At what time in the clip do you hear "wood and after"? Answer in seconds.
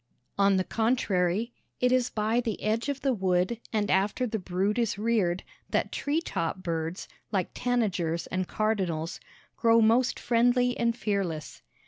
3.13-4.25